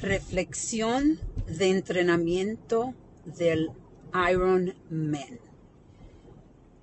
[0.00, 2.92] Reflexión de entrenamiento
[3.24, 3.70] del
[4.30, 5.40] Iron Man.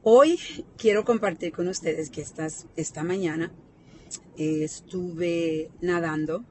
[0.01, 0.39] Hoy
[0.77, 2.25] quiero compartir con ustedes que
[2.75, 3.51] esta mañana
[4.35, 6.43] eh, estuve nadando.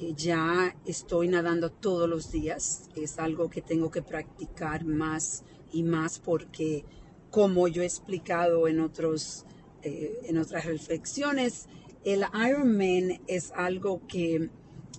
[0.00, 2.90] Eh, ya estoy nadando todos los días.
[2.96, 6.84] Es algo que tengo que practicar más y más porque,
[7.30, 9.46] como yo he explicado en, otros,
[9.82, 11.68] eh, en otras reflexiones,
[12.04, 14.50] el Ironman es algo que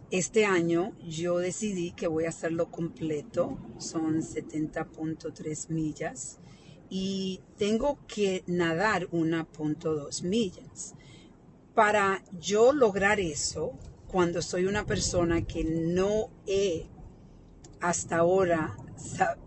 [0.09, 6.39] este año yo decidí que voy a hacerlo completo, son 70.3 millas
[6.89, 10.95] y tengo que nadar 1.2 millas.
[11.73, 13.73] Para yo lograr eso,
[14.07, 16.87] cuando soy una persona que no he
[17.81, 18.77] hasta ahora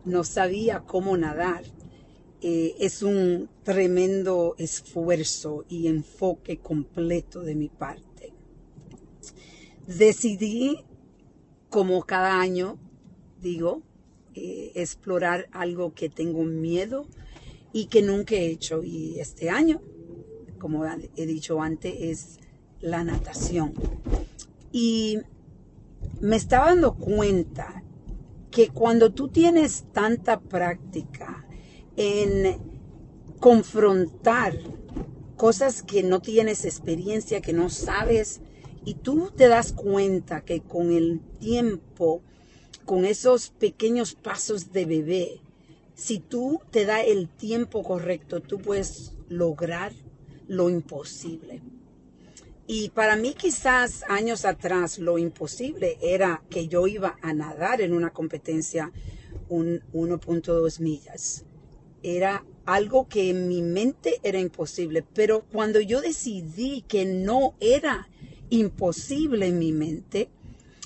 [0.05, 1.65] no sabía cómo nadar,
[2.43, 8.11] eh, es un tremendo esfuerzo y enfoque completo de mi parte
[9.97, 10.85] decidí,
[11.69, 12.79] como cada año,
[13.41, 13.83] digo,
[14.35, 17.07] eh, explorar algo que tengo miedo
[17.73, 18.83] y que nunca he hecho.
[18.83, 19.81] Y este año,
[20.59, 22.39] como he dicho antes, es
[22.81, 23.75] la natación.
[24.73, 25.19] Y
[26.21, 27.83] me estaba dando cuenta
[28.51, 31.47] que cuando tú tienes tanta práctica
[31.97, 32.59] en
[33.39, 34.57] confrontar
[35.37, 38.41] cosas que no tienes experiencia, que no sabes,
[38.85, 42.23] y tú te das cuenta que con el tiempo,
[42.85, 45.41] con esos pequeños pasos de bebé,
[45.95, 49.93] si tú te das el tiempo correcto, tú puedes lograr
[50.49, 51.61] lo imposible.
[52.67, 57.93] Y para mí quizás años atrás lo imposible era que yo iba a nadar en
[57.93, 58.93] una competencia
[59.49, 61.45] un 1.2 millas.
[62.03, 68.09] Era algo que en mi mente era imposible, pero cuando yo decidí que no era
[68.51, 70.29] imposible en mi mente,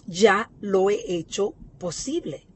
[0.06, 2.46] ya lo he hecho posible.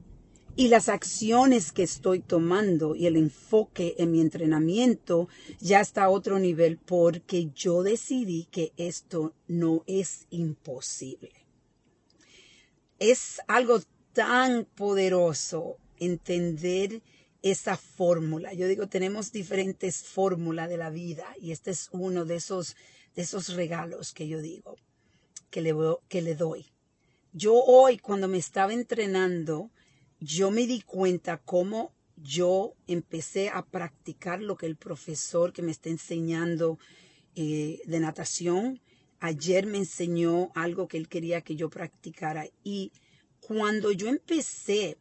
[0.57, 5.29] Y las acciones que estoy tomando y el enfoque en mi entrenamiento
[5.61, 11.31] ya está a otro nivel porque yo decidí que esto no es imposible.
[12.99, 13.81] Es algo
[14.13, 17.03] tan poderoso entender
[17.43, 18.53] esa fórmula.
[18.53, 22.75] Yo digo, tenemos diferentes fórmulas de la vida y este es uno de esos,
[23.15, 24.75] de esos regalos que yo digo
[25.51, 25.75] que le,
[26.09, 26.67] que le doy.
[27.33, 29.71] Yo hoy, cuando me estaba entrenando,
[30.21, 35.71] yo me di cuenta cómo yo empecé a practicar lo que el profesor que me
[35.71, 36.79] está enseñando
[37.37, 38.81] eh, de natación,
[39.21, 42.47] ayer me enseñó algo que él quería que yo practicara.
[42.65, 42.93] Y
[43.41, 44.99] cuando yo empecé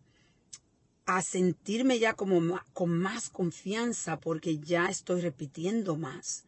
[1.05, 6.45] a sentirme ya como con más confianza, porque ya estoy repitiendo más,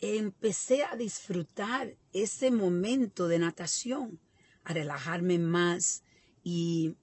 [0.00, 4.18] empecé a disfrutar ese momento de natación,
[4.64, 6.02] a relajarme más
[6.42, 6.96] y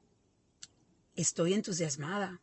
[1.16, 2.42] estoy entusiasmada,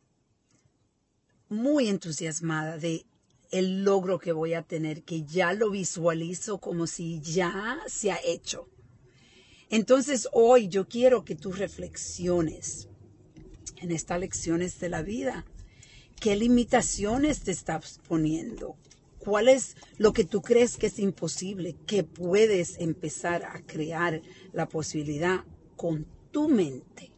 [1.49, 3.05] muy entusiasmada de
[3.51, 8.19] el logro que voy a tener, que ya lo visualizo como si ya se ha
[8.23, 8.67] hecho.
[9.69, 12.87] Entonces hoy yo quiero que tú reflexiones
[13.77, 15.45] en estas lecciones de la vida.
[16.19, 18.77] ¿Qué limitaciones te estás poniendo?
[19.25, 21.75] ¿Cuál es lo que tú crees que es imposible?
[21.87, 24.21] Que puedes empezar a crear
[24.53, 25.43] la posibilidad
[25.75, 27.11] con tu mente.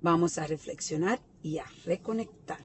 [0.00, 2.56] Vamos a reflexionar y a reconectar.